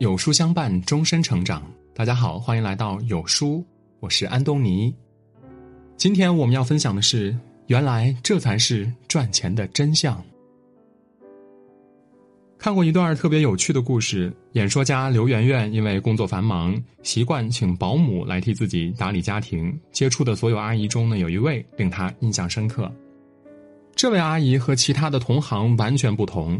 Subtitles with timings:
[0.00, 1.62] 有书相伴，终身成长。
[1.94, 3.62] 大家好，欢迎来到有书，
[3.98, 4.94] 我是安东尼。
[5.98, 7.36] 今天我们要分享的是，
[7.66, 10.18] 原来这才是赚钱的真相。
[12.56, 19.78] 看过一段特别有趣的故事，演说家刘媛媛因为工作繁忙，习惯请保姆来替自己打理家庭。
[19.92, 22.90] 接触的所有阿姨中呢，有一位令她印象深刻。
[23.94, 26.58] 这位阿姨和其他的同行完全不同。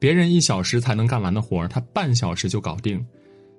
[0.00, 3.00] 别人一小时才能干完的活儿，他半小时就搞定。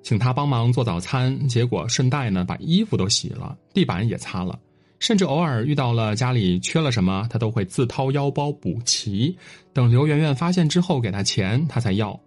[0.03, 4.59] 请他帮忙做早餐，结果顺带呢把衣服都洗了，地板也擦了，
[4.97, 9.37] 甚至偶尔遇到了家里缺了什么，他都会自掏腰包补齐。
[9.71, 12.19] 等刘媛媛发现之后，给他钱，他才要。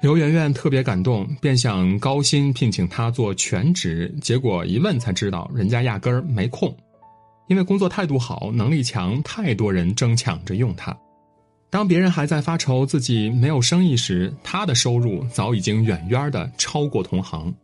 [0.00, 6.72] 刘媛媛特别感动，便想高薪聘请他做全职，结果一问才知道，人家压根儿没空，
[7.48, 10.96] 因为工作态度好、能力强，太多人争抢着用他。
[11.76, 17.54] 当别人还在发愁自己没有生意时，他的收入早已经远远的超过同行。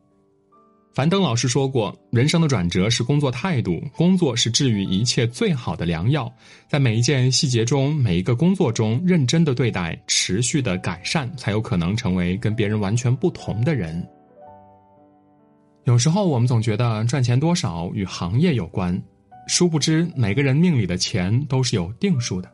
[0.92, 6.30] 樊登老师说过：“人生的转折是工作态度，工作是治愈一切最好的良药。
[6.68, 14.06] 在每一件细节中，每一个工作中，认真的对待，持续的改善，才有可能成为跟别人完全不同的人。”
[15.84, 19.02] 有时候我们总觉得赚钱多少与行业有关，
[19.48, 22.52] 殊不知每个人命里的钱都是有定数的。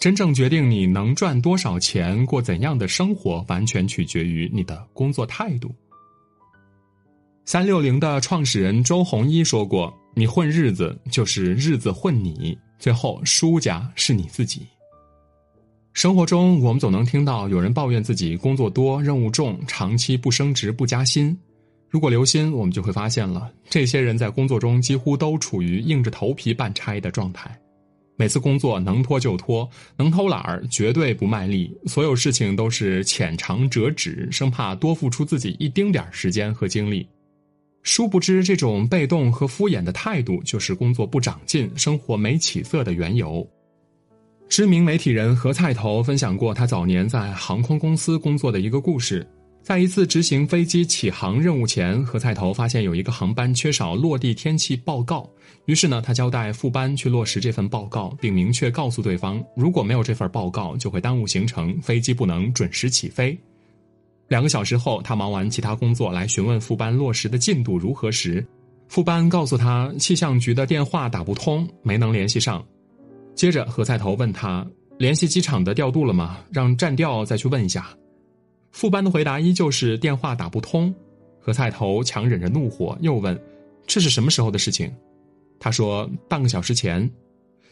[0.00, 5.70] 真正决定你能赚多少钱、过怎样的生活，完全取决于你的工作态度。
[7.44, 14.66] 三六零的创始人周鸿祎说过：“你混日子，就是日子混你，最后输家是你自己。”
[15.92, 21.36] 生活中，我们总能听到有人抱怨自己工作多、任务重、长期不升职、不加薪。
[21.90, 27.54] 如果留心，我们就会发现了，这些人在工作中几乎都处于硬着头皮办差的状态。
[28.20, 37.08] 每次工作能拖就拖，能偷懒儿绝对不卖力，所有事情都是浅尝辄止，生怕多付出自己一丁点儿时间和精力。
[37.82, 43.48] 殊不知，这种被动和敷衍的态度，就是工作不长进、生活没起色的缘由。
[44.50, 49.26] 知名媒体人何菜头分享过他早年在航空公司工作的一个故事。
[49.62, 55.28] 在一次执行飞机起航任务前，何菜头发现有一个航班缺少落地天气报告。
[55.66, 63.38] 于是呢，他交代副班去落实这份报告，并明确告诉对方，如果没有这份报告，就会耽误行程，飞机不能准时起飞。
[64.28, 68.44] 两个小时后，他忙完其他工作来询问副班落实的进度如何时，
[68.88, 72.64] 副班告诉他气象局的电话打不通，没能联系上。
[73.36, 74.66] 接着，何菜头问他
[74.98, 76.38] 联系机场的调度了吗？
[76.50, 77.94] 让站调再去问一下。
[78.70, 80.94] 副班的回答依旧是电话打不通，
[81.38, 83.38] 何菜头强忍着怒火又问
[83.86, 84.92] ：“这是什么时候的事情？”
[85.58, 87.08] 他说：“半个小时前。”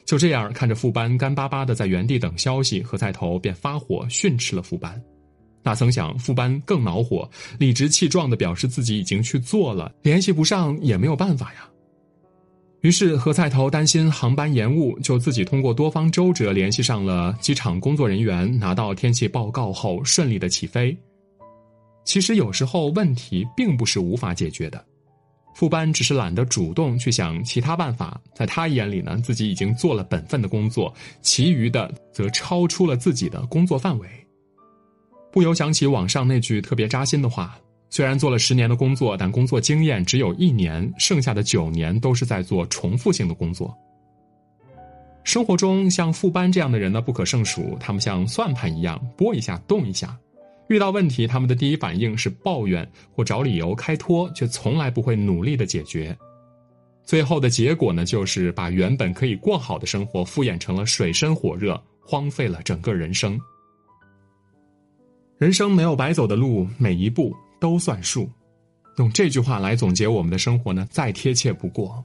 [0.04, 4.98] 就这样看着副班干巴巴的在原地等消息，何菜头便发火训斥了副班。
[5.62, 7.28] 哪曾想副班更恼火，
[7.58, 11.67] 理直气壮的表示自己已经去做了，联系不上也没有办法呀。
[12.82, 20.96] 于是何菜头担心航班延误，就自己通过多方周折联系上了机场工作人员，拿到天气报告后顺利的起飞。
[22.04, 24.82] 其实有时候问题并不是无法解决的，
[25.56, 28.20] 副班只是懒得主动去想其他办法。
[28.32, 34.08] 在他眼里呢，自己已经做了本分的工作，其余的则超出了自己的工作范围。
[35.32, 37.58] 不由想起网上那句特别扎心的话。
[37.90, 43.76] 虽然做了十年的工作，但工作经验只有一年，剩下的九年都是在做重复性的工作。
[45.24, 50.16] 生活中像副班这样的人呢不可胜数，他们像算盘一样拨一下动一下，
[50.68, 56.16] 遇到问题他们的第一反应是抱怨或找理由开脱，却从来不会努力的解决。
[57.04, 63.38] 最后的结果呢，就是把原本可以过好的生活敷衍成了水深火热，荒废了整个人生。
[65.38, 67.34] 人生没有白走的路，每一步。
[67.60, 68.30] 都算数，
[68.98, 72.04] 用这句话来总结我们的生活呢，再贴切不过。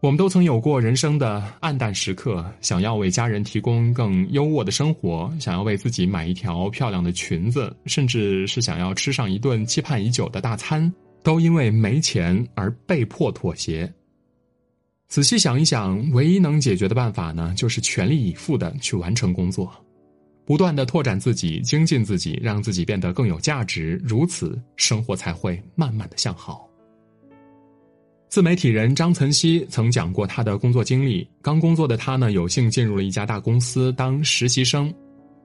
[0.00, 10.92] 我们都曾有过人生的暗淡时刻，想要为家人提供更优渥的生活，想要为自己买一条漂亮的裙子，甚至是想要吃上一顿期盼已久的大餐，
[11.22, 13.88] 都因为没钱而被迫妥协。
[15.06, 19.72] 仔细想一想，唯一能解决的办法呢，就是全力以赴的去完成工作。
[20.44, 26.68] 不断的拓展自己，精进自己，让自己变得更有价值，如此生活才会慢慢的向好。
[28.28, 31.28] 自媒体人张岑曦曾讲过他的工作经历。
[31.42, 34.92] 刚工作的他呢，有幸进入了一家大公司当实习生。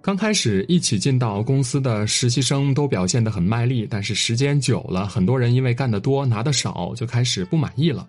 [0.01, 8.07] 刚开始一起进到公司的实习生都表现得很卖力，但是时间久了，很多人因为干得多拿得少，就开始不满意了。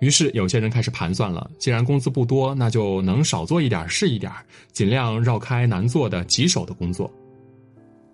[0.00, 4.30] 于是有些人开始盘算了，既然工资不多，那就能少做一点是一点，
[4.72, 7.10] 尽量绕开难做的棘手的工作。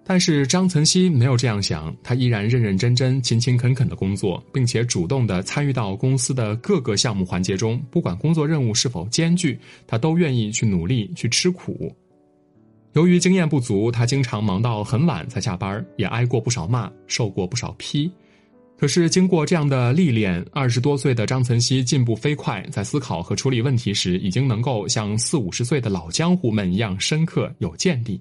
[0.05, 7.81] 但是张岑曦没有这样想，他依然认认真真、勤勤恳恳的工作，并且主动的参与到公司的各个项目环节中。
[7.89, 11.95] 不管工作任务是否艰巨，他都愿意去努力、去吃苦。
[12.95, 18.11] 由于经验不足，他经常忙到很晚才下班，也挨过不少骂，受过不少批。
[18.83, 28.21] 可是经过这样的历练，二十多岁的张岑曦进步飞快，在思考和处理问题时，已经能够像四五十岁的老江湖们一样深刻有见地。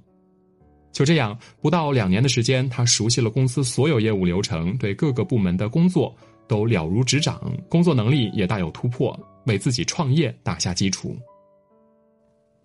[0.91, 6.15] 就这样，不到两年的时间，他熟悉了公司所有业务流程，对各个部门的工作
[6.47, 11.17] 都了如指掌，工作能力也大有突破，为自己创业打下基础。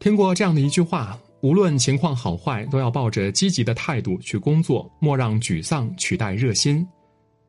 [0.01, 6.87] 听过这样的一句话：无论情况好坏，都要抱着积极的态度去工作，莫让沮丧取代热心。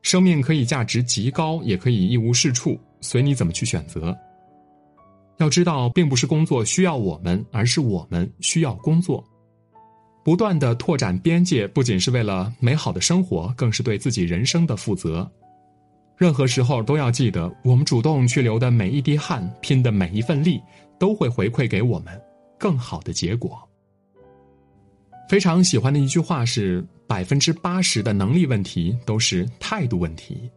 [0.02, 4.16] 生命可以价值极高，也可以一无是处，随你怎么去选择。
[5.38, 9.24] 要知道，并不是工作需要我们，而是我们需要工作。
[10.24, 15.30] 不断的拓展边界，不仅是为了美好的生活，更是对自己人生的负责。
[16.16, 20.60] 任何时候都要记得，我们主动去流的每一滴汗，拼的每一份力，
[20.98, 22.20] 都会回馈给我们
[22.58, 23.56] 更好的结果。
[25.28, 30.48] 非常喜欢的一句话是：百分之八十的能力问题都是态度问题。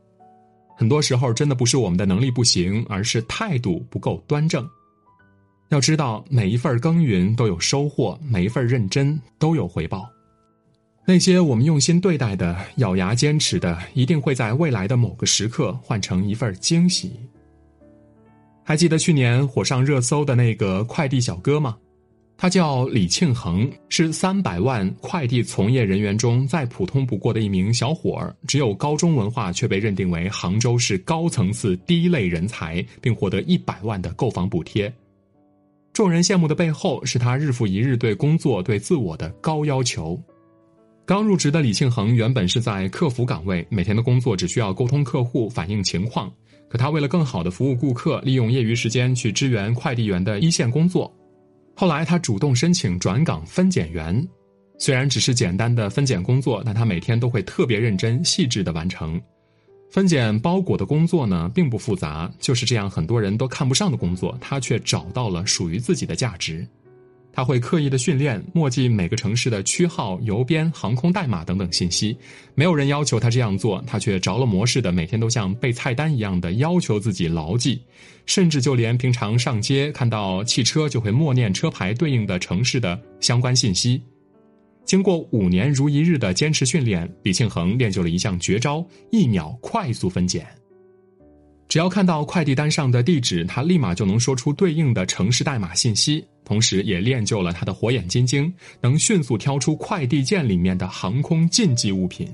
[0.76, 4.68] 很多时候，真的不是我们的能力不行，而是态度不够端正。
[5.70, 10.10] 要知道，每一份耕耘都有收获，每一份认真都有回报。
[11.06, 17.14] 那些我们用心对待的、咬牙坚持的，一定会在未来的某个时刻换成一份惊喜。
[18.64, 21.78] 还记得去年火上热搜的那个快递小哥吗？
[22.42, 34.92] 他叫李庆恒，是三百万快递从业人员中再普通不过的一名小伙儿，只有高中文化，却被认定为杭州市高层次第一类人才，并获得一百万的购房补贴。
[35.94, 40.20] 众人羡慕的背后，是他日复一日对工作、对自我的高要求。
[41.06, 46.34] 刚入职的李庆恒原本是在客服岗位，每天的工作只需要沟通客户、反映情况。
[46.68, 51.16] 可他为了更好的服务顾客，利用业余时间去支援快递员的一线工作。
[51.82, 54.24] 后来，他主动申请转岗分拣员，
[54.78, 59.20] 虽然只是简单的分拣工作，但他每天都会特别认真、细致的完成。
[59.90, 66.68] 分拣包裹的工作呢，并不复杂，就是这样很多人都看不上的工作，他却找到了属于自己的价值。
[67.34, 72.16] 他会刻意的训练，墨迹每个城市的区号、邮编、航空代码等等信息。
[72.56, 77.82] 没有人要求他这样做，他却着了魔似的，每天都像背菜单一样的要求自己牢记。
[78.26, 84.02] 甚至就连平常上街看到汽车，就会默念车牌对应的城市的相关信息。
[84.84, 90.46] 经过五年如一日的坚持训练，李庆恒练就了一项绝招：一秒快速分拣。
[91.72, 102.30] 只要看到快递单上的地址，他立马就能说出对应的城市代码信息，同时也练就了他的火眼金睛，能迅速挑出快递件里面的航空禁忌物品。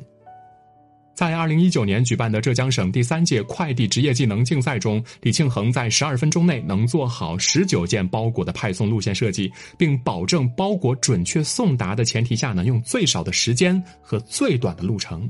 [1.14, 15.30] 在二零一九年举办的浙江省第三届快递职业技能竞赛中，李庆恒在十二分钟内能做好十九件包裹的派送路线设计，并保证包裹准确送达的前提下呢，用最少的时间和最短的路程。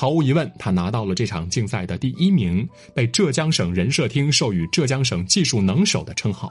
[0.00, 6.50] 毫无疑问，他拿到了这场竞赛的第一名，被浙江省人社厅授予浙江省技术能手的称号。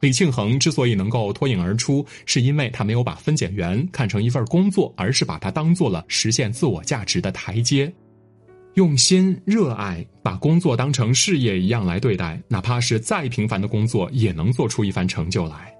[0.00, 7.92] 李庆恒之所以能够脱颖而出，是因为他没有把分拣员看成一份工作，而是把它当做了实现自我价值的台阶。
[8.74, 15.74] 用心、热爱，把工作当成事业一样来对待，哪怕是再平凡的工作，也能做出一番成就来。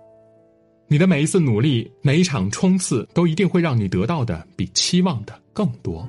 [0.89, 6.09] 你的每一次努力，每一场冲刺，都一定会让你得到的比期望的更多。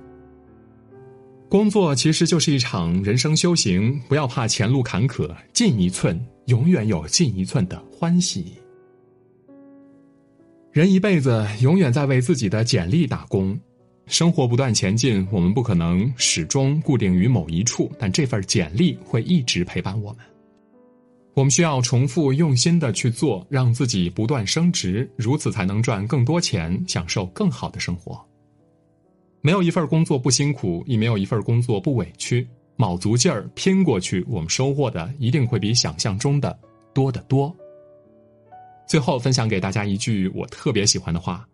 [1.50, 6.20] 工作其实就是一场人生修行，不要怕前路坎坷，进一寸。
[6.48, 8.56] 永远有进一寸的欢喜。
[10.74, 13.58] 人一辈子永远在为自己的简历打工，
[14.08, 20.20] 生活不断前进，我们不可能始终固定于某一处，但这份简历会一直陪伴我们。
[21.34, 28.22] 我们需要重复用心的去做，让自己不断升值，如此才能赚更多钱，享受更好的生活。
[29.46, 32.48] 没有一份工作不辛苦，也没有一份工作不委屈。
[32.78, 36.58] 卯足劲儿拼过去，我们收获的一定会比想象中的
[36.94, 37.54] 多得多。
[38.88, 41.46] 最后分享给大家一句我特别喜欢的话：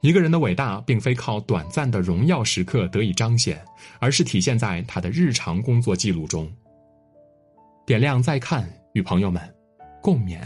[0.00, 3.62] 一个人的伟大，并非靠短暂的荣耀时刻得以彰显，
[3.98, 6.50] 而是体现在他的日常工作记录中。
[7.84, 9.42] 点亮再看，与朋友们
[10.00, 10.40] 共勉。